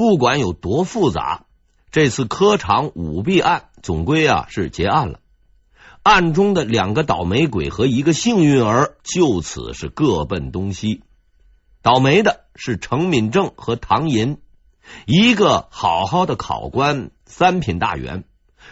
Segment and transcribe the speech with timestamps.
[0.00, 1.44] 不管有多复杂，
[1.90, 5.20] 这次科场舞弊案总归啊是结案了。
[6.02, 11.02] 案中的两个倒霉鬼和一个幸运儿就此是各奔东西。
[11.82, 14.38] 倒霉的是程敏正和唐寅，
[15.04, 18.24] 一个好好的考官，三品大员，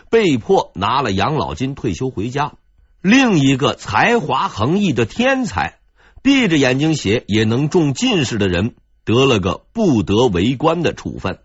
[0.09, 2.55] 被迫拿了养老金退休回家；
[3.03, 5.79] 另一个才华横溢的天才，
[6.23, 8.77] 闭着眼睛写也能中进士的人。
[9.09, 11.39] 得了个不得为官的处分，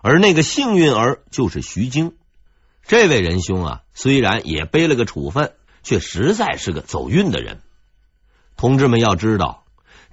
[0.00, 2.14] 而那个幸运儿就是徐经。
[2.86, 7.60] 这位仁兄啊，虽然也背了个处分，却实在是个走运的人。
[8.56, 9.64] 同志们要知道，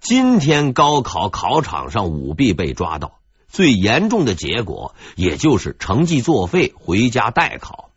[0.02, 7.92] 今天高考考场上舞弊被抓到，最严重的结果也就是成绩作废，回家代考。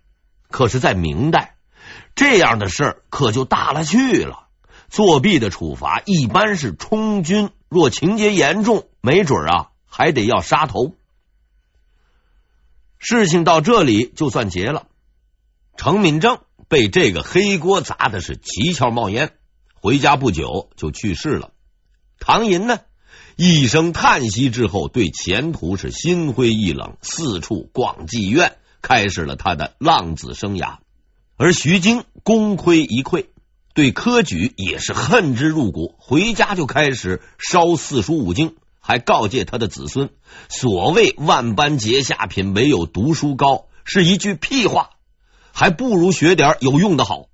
[0.49, 1.57] 可是，在明代，
[2.15, 4.47] 这样的事儿可就大了去了。
[4.91, 7.51] 作弊的处罚一般是充军。
[7.75, 10.95] 若情节严重，没准啊还得要杀头。
[12.99, 14.87] 事情到这里就算结了。
[15.77, 19.33] 程敏正被这个黑锅砸的是七窍冒烟，
[19.75, 21.51] 回家不久就去世了。
[22.21, 22.79] 唐寅呢，
[23.35, 30.77] 一声叹息之后，对前途是心灰意冷，四处逛妓院，开始了他的浪子生涯。
[31.37, 33.27] 而徐经功亏一篑。
[33.75, 40.11] 对科举也是恨之入骨，回家就开始烧四书五经，还告诫他的子孙
[40.49, 44.91] ：“所谓万般皆下品，唯有读书高，是一句屁话，
[45.53, 47.27] 还不如学点有用的好。”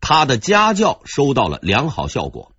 [0.00, 2.52] 他的家教收到了良好效果。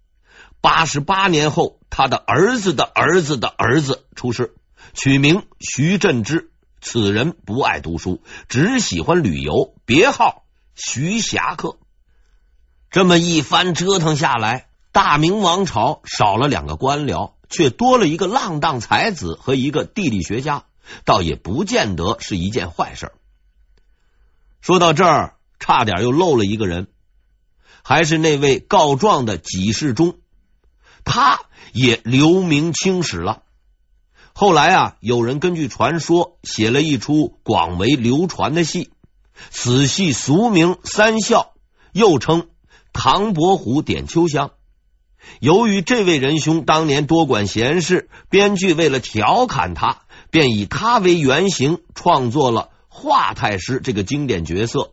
[0.60, 4.56] 八十八年后，他的儿子的儿子的儿子出世，
[4.94, 6.52] 取名徐振之。
[6.82, 10.44] 此人不爱读书，只喜欢旅游，别号
[10.76, 11.78] 徐侠客。
[12.94, 20.66] 这么一番折腾下来，大明王朝少了两个官僚，却多了一个浪荡才子和一个地理学家，
[21.04, 23.12] 倒也不见得是一件坏事。
[24.62, 26.86] 说到这儿，差点又漏了一个人，
[27.82, 30.20] 还是那位告状的给事中，
[31.04, 31.40] 他
[31.72, 33.42] 也留名青史了。
[34.34, 38.92] 后来啊，有人根据传说写了一出广为流传的戏，
[39.50, 41.56] 此戏俗名《三笑》，
[41.92, 42.50] 又称。
[42.94, 44.52] 唐伯虎点秋香。
[45.40, 54.92] 由于这位仁兄当年多管闲事，编剧为了调侃他，便以他为原型创作了华太师这个经典角色。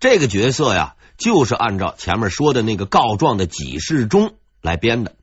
[0.00, 5.16] 这个角色呀，就是按照前面说的那个告状的几世中来编的。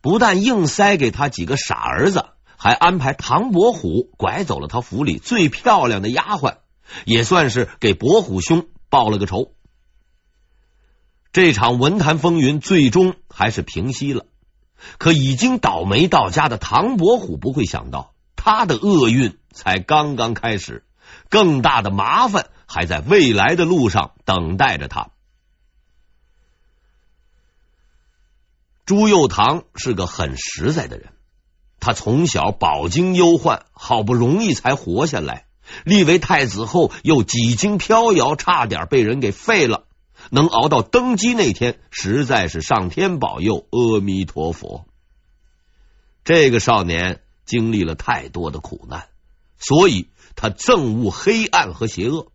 [0.00, 2.24] 不但硬塞给他几个傻儿子，
[2.56, 6.56] 还安排唐伯虎拐走了他府里最漂亮的丫鬟，
[7.04, 9.52] 也算是给伯虎兄报了个仇。
[11.32, 14.26] 这场文坛风云最终还是平息了，
[14.98, 20.84] 可已经倒霉到家的唐伯虎不会想到，他的厄运才刚刚开始，
[21.30, 25.08] 更大的麻烦还在未来的路上等待着他。
[28.84, 31.14] 朱佑樘是个很实在的人，
[31.80, 35.46] 他从小饱经忧患，好不容易才活下来，
[35.84, 39.86] 立为太子后又几经飘摇，差点被人给废了。
[40.34, 44.86] 能熬到登基那天，实在是上天保佑，阿弥陀佛。
[46.24, 49.08] 这个少年经历了太多的苦难，
[49.58, 52.28] 所以他憎恶黑暗和邪恶。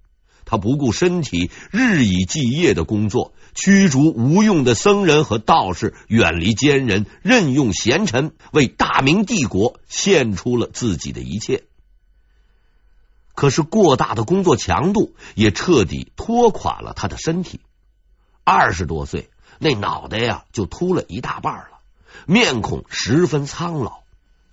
[0.46, 11.64] 他不顾身体，日以继夜的工作，驱逐无用的僧人和道士，远离奸人，任用贤臣，为大明帝国献出了自己的一切。
[13.34, 17.60] 可是过大的工作强度也彻底拖垮了他的身体。
[18.50, 21.80] 二十多岁，那脑袋呀就秃了一大半了，
[22.28, 24.04] 面孔十分苍老，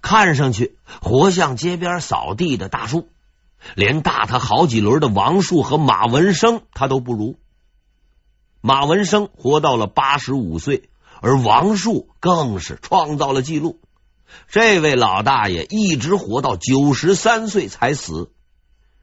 [0.03, 3.09] 看上去活像街边扫地的大叔，
[3.77, 7.39] 连大他好几轮的王树和马文生他都不如。
[8.61, 10.91] 马文生活到了八十五岁，
[11.21, 13.79] 而王树更是创造了记录。
[14.49, 18.33] 这位老大爷一直活到九十三岁才死，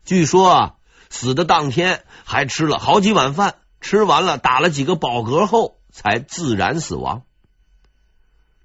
[0.03, 0.75] 据说啊，
[1.09, 3.55] 死的当天还吃了好几碗饭。
[3.81, 7.23] 吃完了，打了几个饱嗝后，才自然死亡。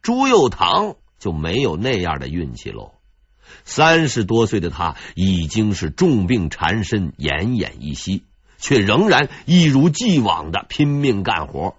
[0.03, 2.93] 朱佑樘就没有那样的运气喽。
[3.65, 8.25] 三十多岁的他已经是重病缠身，奄奄一息，
[8.59, 11.77] 却仍然一如既往的拼命干活，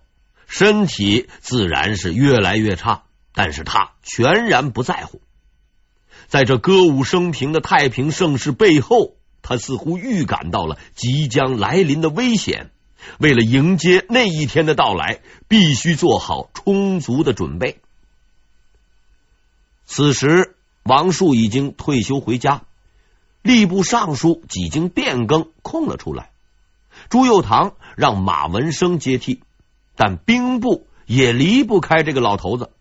[0.48, 3.04] 身体自然是越来越差。
[3.34, 5.22] 但是他全然不在乎。
[6.28, 12.72] 在这歌舞升平的太平盛世背后，他似乎预感到了即将来临的危险。
[13.20, 17.80] 为了迎接那一天的到来，必须做好充足的准备。
[19.86, 22.64] 此时，王述已经退休回家，
[23.44, 26.32] 吏部尚书几经变更空了出来，
[27.10, 29.42] 朱佑樘让马文生接替，
[29.96, 32.72] 但兵部也离不开这个老头子，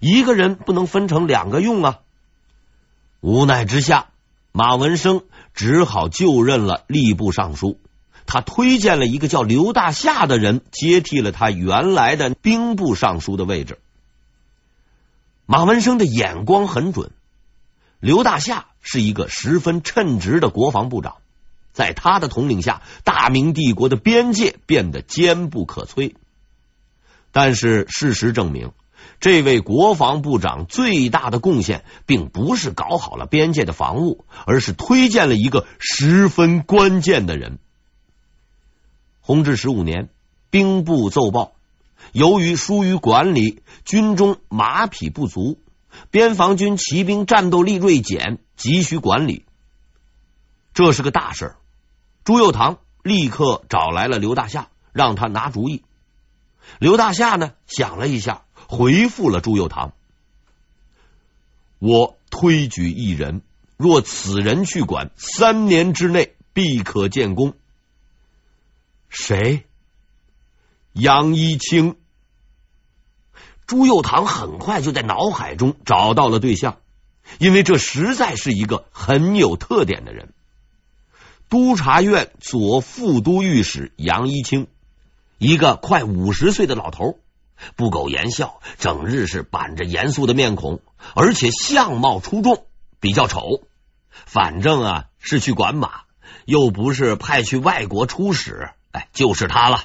[0.00, 2.00] 一个人不能分成两个用啊。
[3.20, 4.10] 无奈之下，
[4.52, 5.22] 马文生
[5.54, 7.78] 只好就任了吏部尚书。
[8.26, 13.78] 他推荐了一个叫刘大夏的人接替了他原来的兵部尚书的位置。
[15.46, 17.10] 马文生的眼光很准。
[18.00, 21.16] 刘大夏是一个十分称职的国防部长，
[21.72, 26.14] 在他的统领下，大明帝国的边界变得坚不可摧。
[27.30, 28.72] 但是事实证明，
[29.20, 37.58] 这位国防部长最大的贡献，并不是搞好了边界的防务，而是推荐了一个十分关键的人。
[39.22, 40.08] 弘治十五年，
[40.50, 41.52] 兵部奏报，
[42.10, 45.60] 由于疏于管理，军中马匹不足。
[46.10, 49.44] 边防军骑兵战斗力锐减，急需管理。
[50.74, 51.54] 这是个大事。
[52.24, 55.84] 朱佑樘立刻找来了刘大夏，让他拿主意。
[56.80, 59.92] 刘大夏呢，想了一下，回复了朱佑樘
[61.78, 63.42] ：“我推举一人，
[63.76, 67.54] 若此人去管，三年之内必可建功。”
[69.12, 69.66] 谁？
[70.94, 71.96] 杨一清。
[73.66, 76.78] 朱佑樘很快就在脑海中找到了对象，
[77.38, 80.32] 因为这实在是一个很有特点的人。
[81.50, 84.66] 督察院左副都御史杨一清，
[85.36, 87.18] 一个快五十岁的老头，
[87.76, 90.80] 不苟言笑，整日是板着严肃的面孔，
[91.14, 92.64] 而且相貌出众，
[92.98, 93.66] 比较丑。
[94.08, 96.04] 反正啊，是去管马，
[96.46, 99.84] 又不是派去外国出使，哎，就是他了。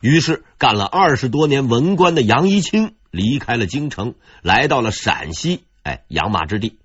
[0.00, 6.78] 于是，干了二十多年文官的杨一清离开了京城，来到了陕西，哎，养马之地。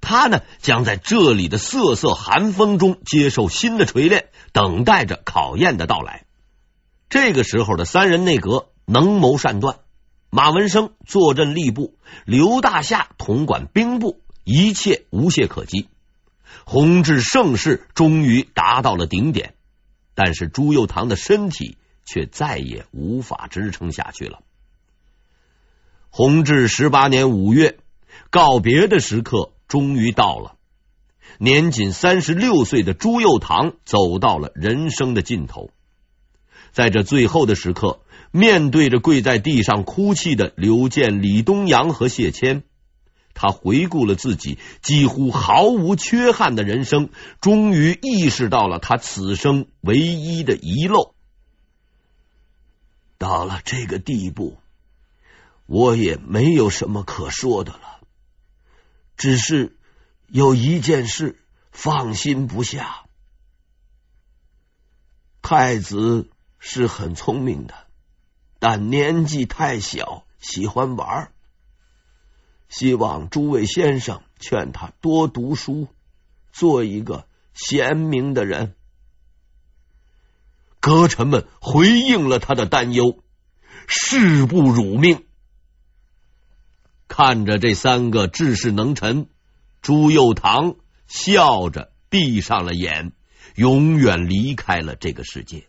[0.00, 6.24] 他呢，将在这里的瑟瑟寒风中接受新的锤炼，等待着考验的到来。
[7.08, 9.80] 这个时候的三人内阁能谋善断，
[10.30, 15.88] 马文生坐镇吏部，刘大夏统管兵部，一切无懈可击。
[16.64, 19.54] 弘治盛世终于达到了顶点，
[20.22, 21.78] 但是朱佑樘的身体。
[22.06, 24.40] 却再也无法支撑下去了。
[26.08, 27.78] 弘治十八年五月，
[28.30, 30.56] 告别的时刻终于到了。
[31.38, 35.70] 年仅三十六岁的朱佑樘走到了人生的尽头。
[36.72, 38.00] 在这最后的时刻，
[38.32, 42.64] 面对着跪在地上哭泣的刘建、李东阳和谢谦，
[43.34, 47.10] 他回顾了自己几乎毫无缺憾的人生，
[47.40, 51.14] 终于意识到了他此生唯一的遗漏。
[53.18, 54.58] 到了这个地步，
[55.66, 58.00] 我也没有什么可说的了。
[59.16, 59.76] 只是
[60.28, 61.38] 有一件事
[61.70, 63.04] 放心不下。
[65.42, 67.74] 太子是很聪明的，
[68.58, 71.32] 但年纪太小，喜欢玩。
[72.70, 75.88] 希望诸位先生劝他多读书，
[76.52, 78.74] 做一个贤明的人。
[80.78, 83.18] 阁臣们回应了他的担忧，
[83.86, 85.24] 誓不辱命。
[87.08, 89.28] 看着这三个治世能臣，
[89.82, 90.76] 朱佑樘
[91.08, 93.12] 笑着闭上了眼，
[93.56, 95.66] 永远离开了这个世界。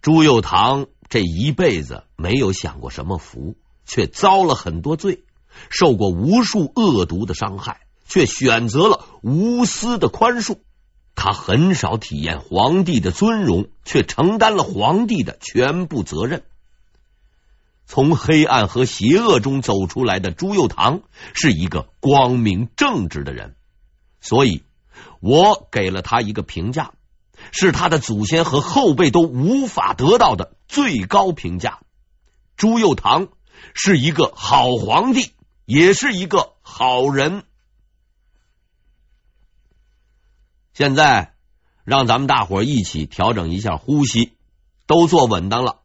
[0.00, 3.56] 朱佑樘这一辈子没有享过什么福，
[3.88, 5.24] 却遭了很多罪，
[5.70, 10.58] 受过无数恶毒的伤害，却选择了无私的宽恕。
[11.16, 16.44] 他很少体验皇帝的尊荣，却承担了皇帝的全部责任。
[17.86, 21.00] 从黑暗和邪恶中走出来的朱佑樘
[21.32, 23.56] 是一个光明正直的人，
[24.20, 24.62] 所以
[25.20, 26.92] 我给了他一个评价，
[27.50, 31.80] 是他的祖先和后辈都无法得到的最高评价。
[32.56, 33.28] 朱佑樘
[33.74, 35.32] 是一个好皇帝，
[35.64, 37.44] 也是一个好人。
[40.72, 41.34] 现在，
[41.84, 44.32] 让咱们大伙一起调整一下呼吸，
[44.86, 45.80] 都坐稳当了。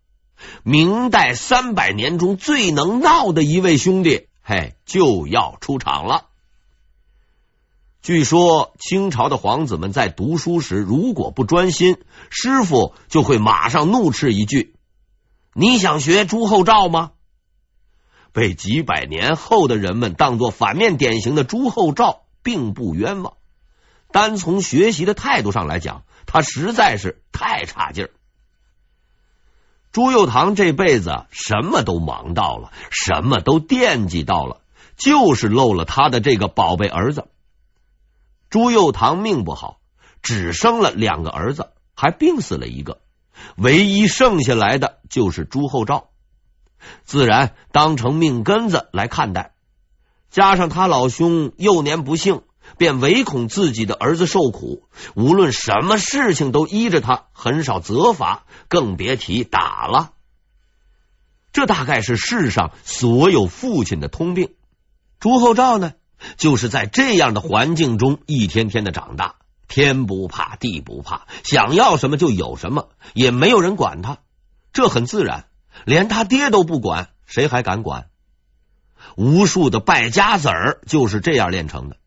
[0.64, 6.28] 明代三百年中最能闹的一位兄弟，嘿，就要出场了。
[8.02, 14.76] 据说清朝的皇子们在读书时，如果不专心，师傅就会马上怒斥一句
[15.56, 17.14] ：“你想学朱厚照吗？”
[18.34, 23.36] 被几百年后的人们当作反面典型的朱厚照，并不冤枉。
[24.12, 28.10] 单从学习的态度上来讲，他实在是太差劲儿。
[29.92, 34.62] 朱佑樘这辈子什么都忙到了，什么都惦记到了，
[34.98, 37.28] 就是漏了他的这个宝贝儿子。
[38.50, 39.80] 朱佑樘命不好，
[40.24, 43.02] 只生了两个儿子，还病死了一个，
[43.56, 46.10] 唯一剩下来的就是朱厚照，
[47.04, 49.54] 自然当成命根子来看待。
[50.30, 52.42] 加上他老兄幼年不幸，
[52.78, 60.12] 便唯恐自己的儿子受苦，无论什么事情都依着他，很少责罚，更别提打了。
[61.52, 64.56] 这大概是世上所有父亲的通病。
[65.20, 65.94] 朱厚照呢，
[66.36, 69.36] 就是在这样的环境中一天天的长大，
[69.68, 74.18] 天不怕地不怕，想要什么就有什么，也没有人管他，
[74.74, 75.46] 这很自然。
[75.86, 78.10] 连他爹都不管，谁还敢管？
[79.16, 81.98] 无数的败家子儿就是这样练成的。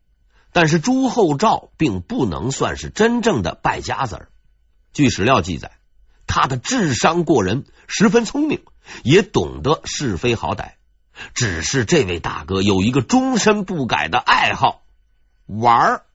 [0.51, 4.29] 但是朱厚照并不能算是真正的败家子儿。
[4.91, 5.71] 据史料记载，
[6.25, 8.63] 他的智商过人，十分聪明，
[9.03, 10.71] 也懂得是非好歹。
[11.35, 14.81] 只是这位大哥有一个终身不改的爱好——
[15.45, 16.05] 玩儿，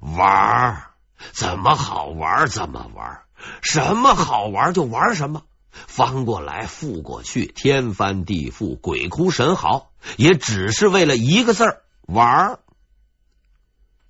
[0.00, 0.90] 玩儿，
[1.32, 3.22] 怎么好玩怎么玩，
[3.62, 5.42] 什么好玩就玩什么，
[5.86, 12.60] 翻过来覆过去，天翻地覆，鬼哭神嚎，也只是为了一个字儿——玩儿。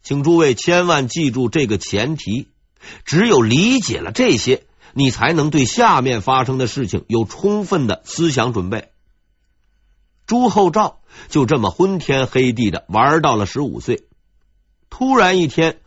[0.02, 2.49] 请诸位千万记住这个前提，
[3.04, 8.90] 只有理解了这些，你才能对下面发生的事情有充分的思想准备。
[10.26, 14.06] 朱厚照就这么昏天黑地的玩到了十五岁，
[14.90, 15.80] 突然一天，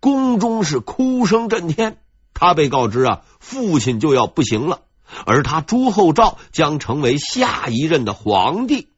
[0.00, 1.98] 宫中是哭声震天，
[2.34, 4.82] 他被告知啊，父亲就要不行了，
[5.26, 8.88] 而他朱厚照将成为下一任的皇帝。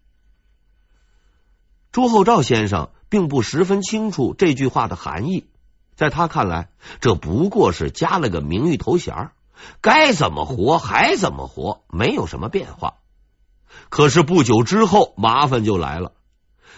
[1.92, 2.90] 朱厚照先生。
[3.10, 5.46] 并不十分清楚这句话的含义，
[5.94, 9.30] 在他看来，这不过是加了个名誉头衔，
[9.80, 12.94] 该怎么活还怎么活，没有什么变化。
[13.88, 16.10] 可是不久之后，麻烦就来了。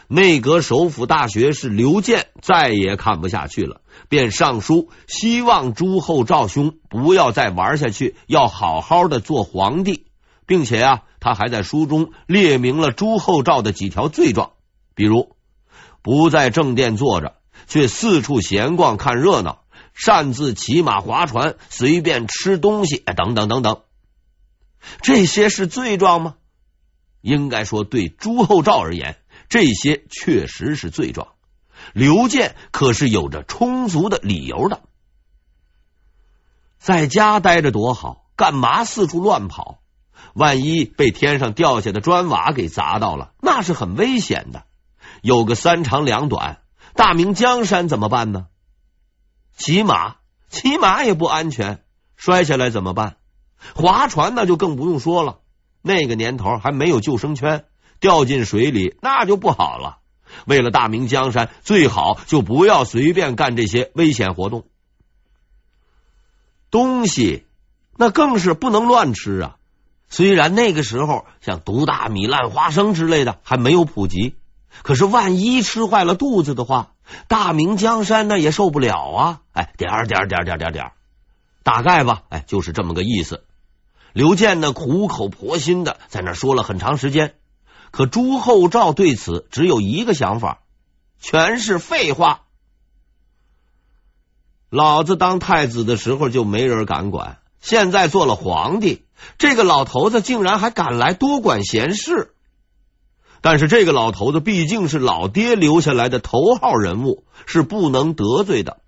[0.09, 10.07] 内阁首辅大学士刘建再也看不下去了，便上书希望朱厚照兄不要再玩下去，要好好的做皇帝，
[10.47, 14.53] 并且啊，他还在书中列明了朱厚照的几条罪状，
[14.95, 15.35] 比如。
[16.03, 17.35] 不在正殿坐着，
[17.67, 23.81] 却四处闲逛看热闹，擅自骑马划船，随便吃东西，等等等等，
[25.03, 26.37] 这些是罪状吗？
[27.23, 29.17] 应该说，对朱厚照而言，
[29.49, 31.29] 这些确实是罪状。
[31.93, 34.81] 刘建可是有着充足的理由的，
[36.79, 39.79] 在家待着多好，干嘛四处乱跑？
[40.35, 44.65] 万一被天上掉下的砖瓦给砸到了，那是很危险的。
[45.23, 46.59] 有个三长两短，
[46.95, 48.47] 大明江山怎么办呢？
[49.57, 50.17] 骑马，
[50.51, 51.83] 骑马也不安全，
[52.17, 53.17] 摔下来怎么办？
[53.75, 55.41] 划船那就更不用说了，
[55.83, 57.65] 那个年头还没有救生圈，
[58.01, 59.99] 掉进水里那就不好了。
[60.45, 64.65] 为了大明江山，最好就不要随便干这些危险活动。
[66.71, 67.47] 东西
[67.97, 69.57] 那更是不能乱吃啊！
[70.09, 74.37] 虽然那个时候像毒大米、烂花生之类的还没有普及。
[74.83, 76.93] 可是万一吃坏了肚子的话，
[77.29, 79.41] 大明江山那也受不了啊！
[79.53, 80.93] 哎，点儿点儿点儿点儿点儿点，
[81.63, 83.45] 大概吧，哎，就是这么个意思。
[84.13, 87.35] 刘建呢，苦口婆心的在那说了很长时间，
[87.91, 90.61] 可朱厚照对此只有一个想法，
[91.19, 92.43] 全是废话。
[94.69, 99.05] 老子当太子的时候就没人敢管，现在做了皇帝，
[99.39, 102.33] 这个老头子竟然还敢来多管闲事。
[103.41, 108.79] 但是这个老头子毕竟是老爹留下来的头号人物，是不能得罪的。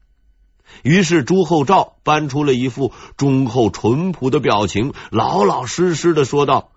[0.82, 6.72] 于是朱厚照搬出了一副忠厚淳朴的表情，老老实实的说道：“，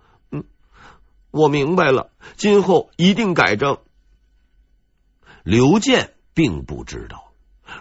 [1.31, 3.79] 我明白了，今后一定改正。”
[5.43, 7.31] 刘建并不知道，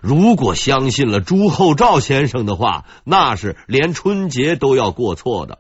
[0.00, 5.58] 如果相信了朱厚照先生的话，那是连春节都要过错的。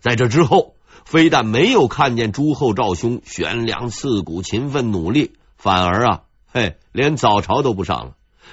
[0.00, 0.74] 在这之后。
[1.02, 8.12] 非但没有看见朱厚照兄悬梁刺股、勤奋努力，反而啊，嘿，连早朝都不上了，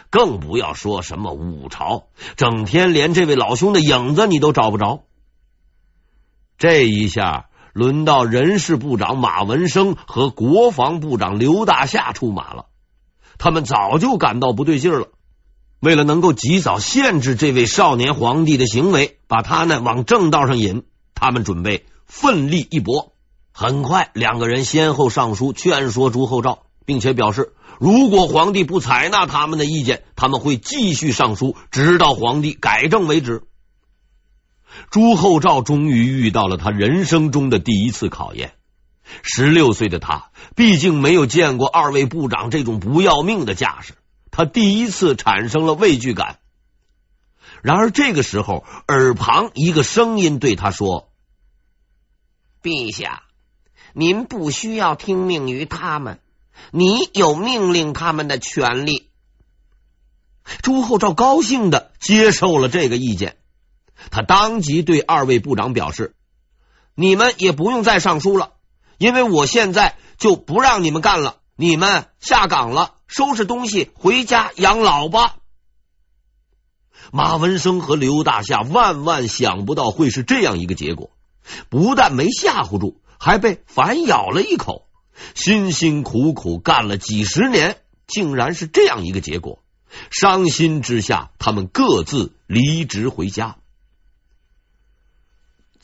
[0.10, 5.04] 更不要说什么午朝，整天连这位老兄的影子你都找不着。
[6.58, 12.66] 这一下轮到人事部长马文生和国防部长刘大夏出马了，
[13.38, 15.10] 他们早就感到不对劲了。
[15.80, 21.86] 为了能够及早限制这位少年皇帝的行为，把他呢往正道上引，他们准备。
[22.08, 23.14] 奋力一搏，
[23.52, 33.44] 很快两个人先后上书劝说朱厚照，并且表示，如果皇帝不采纳他们的意见，他们会继续上书，直到皇帝改正为止。
[34.90, 38.54] 朱厚照终于遇到了他人生中的第一次考验。
[39.24, 43.94] 十六岁的他毕竟没有见过二位部长这种不要命的架势，
[44.32, 46.40] 他第一次产生了畏惧感。
[47.62, 51.10] 然而这个时候，耳旁一个声音对他说
[52.62, 53.24] ：“陛下，
[53.94, 56.20] 您不需要听命于他们，
[56.72, 59.10] 你有命令他们的权利。”
[60.62, 63.38] 朱厚照高兴的接受了这个意见，
[64.12, 66.16] 他当即对二位部长表示
[66.96, 68.54] ：“你们也不用再上书了，
[68.98, 75.36] 因为我现在就不让你们干了，你们下岗了，收拾东西回家养老吧。”
[77.12, 81.12] 马文生和刘大夏万万想不到会是这样一个结果，
[81.70, 84.88] 不但没吓唬住，还被反咬了一口。
[85.34, 87.78] 辛辛苦苦干了几十年，
[88.08, 89.64] 竟然是这样一个结果。
[90.12, 93.58] 伤心之下，他们各自离职回家。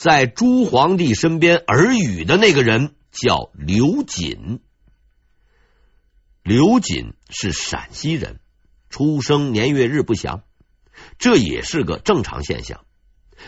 [0.04, 4.60] 在朱皇帝身边耳语的那个人叫刘瑾。
[6.44, 8.42] 刘瑾是陕西人，
[8.90, 10.44] 出生年月日不详，
[11.20, 12.82] 这也是个正常现象。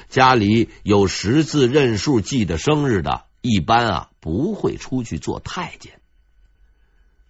[0.08, 6.00] 家里有识字认数记得生日的，一般啊不会出去做太监。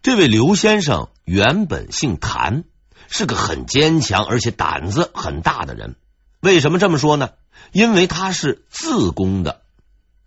[0.03, 2.63] 这位刘先生原本姓谭。
[3.07, 5.95] 是个很坚强而且胆子很大的人。
[6.45, 7.31] 为什么这么说呢？
[7.71, 9.63] 因为他是自宫的。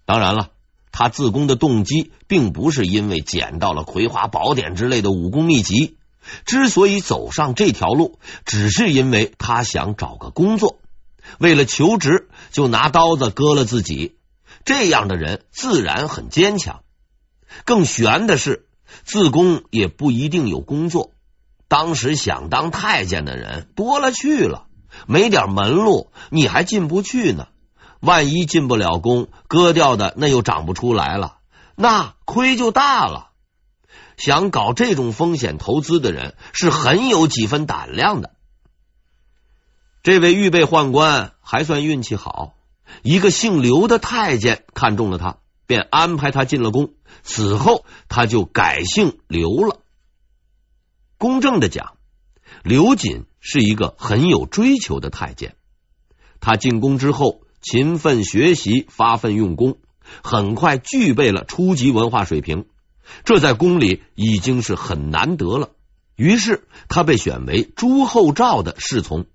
[0.05, 0.51] 当然了，
[0.91, 5.97] 他自宫的动机并不是因为捡到了《葵花宝典》之类的武功秘籍。
[6.45, 10.81] 之所以走上这条路，只是因为他想找个工作。
[11.39, 14.17] 为了求职，就拿刀子割了自己。
[14.65, 16.81] 这样的人自然很坚强。
[17.65, 18.67] 更悬的是，
[19.05, 21.13] 自宫也不一定有工作。
[21.69, 24.67] 当时想当太监的人多了去了，
[25.07, 27.49] 没点门路，你还进不去呢。
[28.01, 31.39] 万一进不了宫，割掉的那又长不出来了，
[31.75, 33.31] 那亏就大了。
[34.17, 38.35] 想搞这种风险投资的人是很有几分胆量的。
[40.03, 42.55] 这位预备宦官还算运气好，
[43.03, 46.95] 一个姓刘的太监看中了他，便安排他进了宫。
[47.23, 49.81] 此后，他就改姓刘了。
[51.19, 51.98] 公正的讲，
[52.63, 55.55] 刘瑾是一个很有追求的太监。
[56.41, 59.79] 他进宫之后，勤奋学习，发奋用功，
[60.23, 62.67] 很快具备了初级文化水平。
[63.25, 65.71] 这在宫里已经是很难得了。
[66.15, 69.27] 于是他被选为朱厚照的侍从。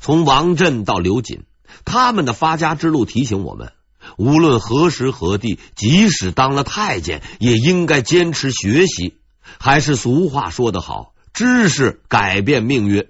[0.00, 1.44] 从王振到刘瑾，
[1.84, 3.72] 他们的发家之路提醒我们：
[4.16, 9.18] 无论何时何地，即使当了太监，也应该坚持学习。
[9.58, 13.08] 还是俗话说得好，知识改变命运。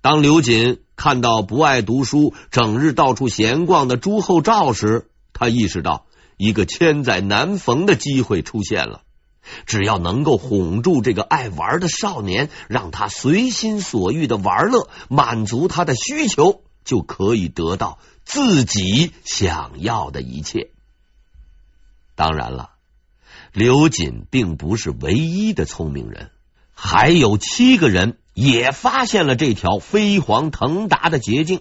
[0.00, 6.06] 当刘瑾看到不爱读书、整日到处闲逛的朱厚照时，他意识到
[6.36, 9.02] 一个千载难逢的机会出现了。
[9.66, 20.70] 只要能够哄住这个爱玩的少年，让他随心所欲的玩乐，满足他的需求，就可以得到自己想要的一切。
[22.14, 22.70] 当然了。
[23.52, 26.32] 刘瑾并不是唯一的聪明人，
[26.74, 31.60] 还有七个人也发现了这条飞黄腾达的捷径。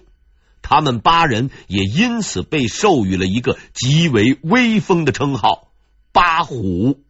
[0.62, 5.72] 他们八人也因此被授予了一个极为威风的称号——
[6.14, 7.04] 八虎。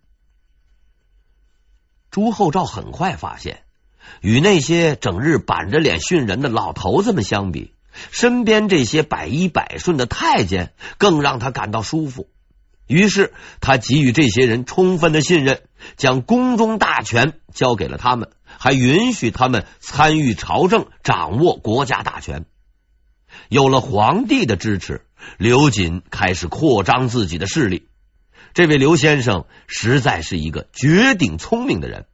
[2.10, 3.62] 朱厚照很快发现，
[4.22, 7.74] 与那些整日板着脸训人的老头子们相比，
[8.12, 12.28] 身边这些百依百顺的太监更让他感到舒服。
[12.88, 15.62] 于是，他给予这些人充分的信任，
[15.96, 22.46] 将宫中大权交给了他们，还允许他们参与朝政，掌握国家大权。
[23.50, 25.06] 有了皇帝的支持，
[25.38, 27.88] 刘瑾开始扩张自己的势力。
[28.54, 32.06] 这位刘先生实在是一个绝顶聪明的人，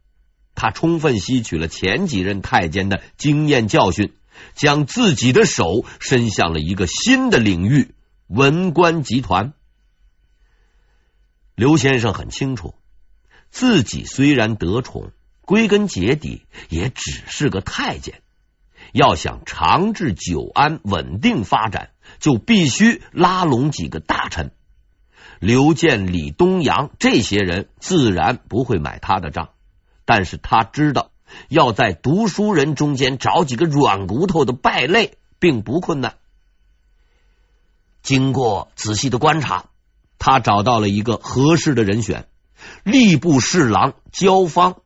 [0.54, 4.14] 他充分吸取了前几任太监的经验教训，
[4.54, 7.94] 将自己的手伸向了一个新的领域——
[8.28, 9.52] 文官集团。
[11.60, 12.74] 刘先生很清楚，
[13.50, 18.22] 自己虽然得宠，归根结底也只是个太监。
[18.94, 24.52] 要想长治久安、稳定发展，就必须拉拢几个大臣。
[25.38, 29.50] 刘建、李东阳这些人自然不会买他的账，
[30.06, 31.10] 但是他知道，
[31.50, 36.14] 要在读书人中间找几个软骨头的败类，并不困难。
[38.00, 39.66] 经过仔细的观察。
[40.20, 42.28] 他找到了一个合适的人选，
[42.84, 44.82] 吏部侍郎焦芳。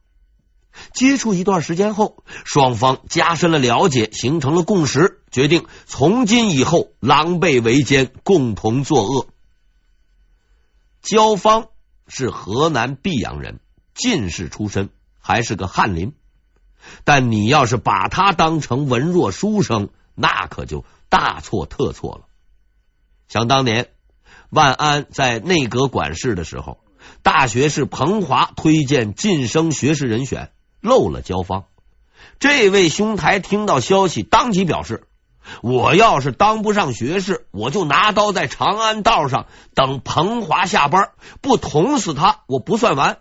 [0.93, 9.29] 接触一段时间后，双方加深了了解，形成了共识，决定从今以后狼狈为奸，共同作恶。
[11.03, 11.69] 焦芳
[12.09, 13.61] 是河南泌阳人，
[13.95, 16.13] 进士出身，还是个翰林。
[17.05, 22.27] 但你要是把他当成文弱书生，那可就大错特错了。
[23.27, 23.91] 想当年，
[24.55, 26.79] 万安在内阁管事的时候，
[27.23, 31.65] 大学士彭华推荐晋升学士人选，漏了焦芳。
[32.39, 35.09] 这位兄台听到消息，当即表示
[35.63, 43.19] ：“我要是当不上学士，我就拿刀在长安道上等彭华下班，不捅死他，我不算完。”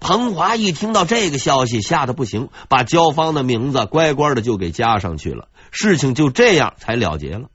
[0.00, 5.48] 彭华一听到这个消息，吓得不行，把焦芳的名字乖乖的就给加上去了。
[5.70, 7.48] 事情就这样才了结了。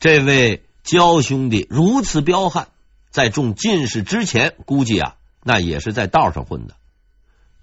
[0.00, 2.68] 这位焦兄弟如此彪悍，
[3.10, 6.74] 在中进士之前，估计啊，那也是在道上混的。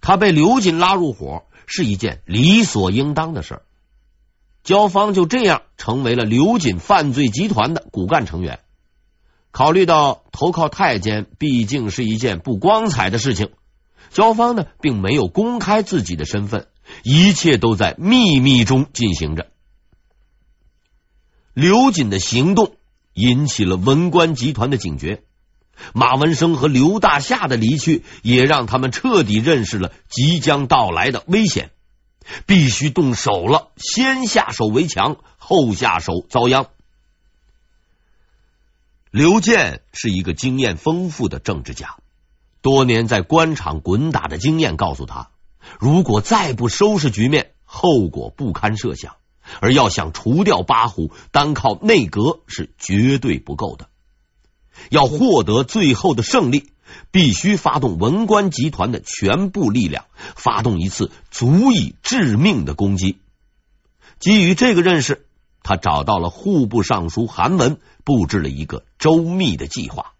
[0.02, 3.62] 他被刘瑾拉入伙，是一件理所应当的事儿。
[4.64, 8.60] 焦芳就这样成为了刘瑾犯罪集团的骨干成员。
[9.52, 13.50] 考虑到投靠太监毕竟是一件不光彩的事情，
[14.12, 16.68] 焦芳呢并没有公开自己的身份，
[17.04, 19.48] 一切都在秘密中进行着。
[21.54, 22.76] 刘瑾的行动
[23.18, 25.24] 引起了文官集团的警觉，
[25.94, 31.72] 马文生和刘大夏的离去也让他们彻底认识了即将到来的危险，
[32.46, 36.68] 必须动手了，先下手为强，后下手遭殃。
[39.10, 41.96] 刘健是一个经验丰富的政治家，
[42.62, 45.32] 多年在官场滚打的经验告诉他，
[45.80, 49.16] 如果再不收拾局面，后果不堪设想。
[49.62, 53.90] 而要想除掉八虎，单靠内阁是绝对不够的。
[54.90, 56.72] 要获得最后的胜利，
[57.12, 60.06] 必须发动文官集团的全部力量，
[60.36, 63.20] 发动一次足以致命的攻击。
[64.20, 65.28] 基于这个认识，
[65.64, 67.80] 他找到了户部尚书韩文。
[68.08, 70.14] 布置了一个周密的计划。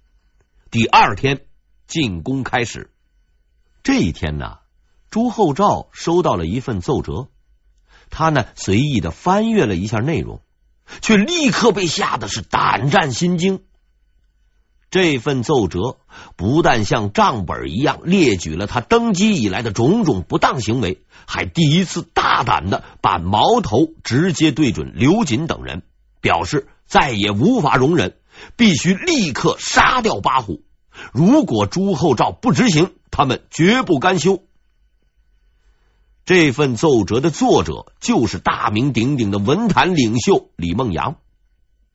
[0.72, 1.46] 第二天
[1.88, 2.92] 进攻开始。
[3.82, 4.58] 这一天呢，
[5.10, 7.30] 朱厚照收到了一份奏折，
[8.10, 10.42] 他呢随意的翻阅了一下内容，
[11.02, 13.62] 却立刻被吓得是胆战心惊。
[14.90, 15.98] 这份奏折
[16.36, 25.84] 不但像账本一样列举了他登基以来的种种不当行为，还第一次大胆的把矛头直接对准刘瑾等人，
[26.22, 26.68] 表示。
[26.90, 28.16] 再也无法容忍，
[28.56, 30.64] 必须立刻杀掉八虎。
[31.12, 34.42] 如果朱厚照不执行，他们绝不甘休。
[36.28, 41.16] 这份奏折的作者就是大名鼎鼎的文坛领袖李梦阳。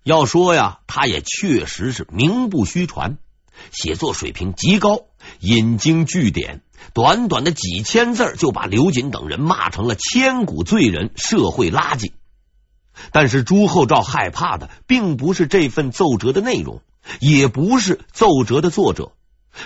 [0.04, 3.18] 要说呀，他也确实是名不虚传，
[3.72, 5.02] 写作水平极高，
[5.40, 6.62] 引经据典，
[6.94, 12.12] 短短的几千字就把刘瑾等人骂成了千古罪人、社会垃圾。
[13.10, 16.80] 但是朱厚照害怕的并不是这份奏折的内容，
[17.20, 19.12] 也不是奏折的作者。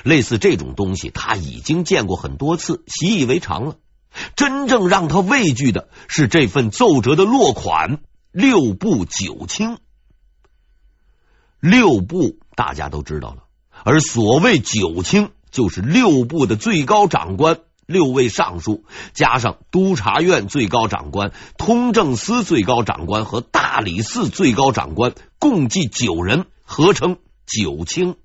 [0.02, 3.76] 类似这种东西，他已经见过很多次，习以为常了。
[4.34, 8.00] 真正让他畏惧的是这份奏折的落款
[8.32, 9.78] “六部九卿”。
[11.60, 13.44] 六部大家都知道了，
[13.84, 17.60] 而所谓九卿，就是六部的最高长官。
[17.86, 28.16] 六位尚书加上督察院最高长官、通政司最高长官和大理寺最高长官，共计九人，合称九卿。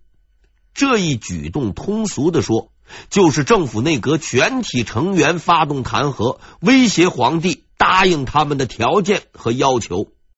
[0.74, 2.72] 这一举动，通俗的说，
[3.10, 10.08] 就是政府内阁全体成员发动弹劾，威胁皇帝答应他们的条件和要求。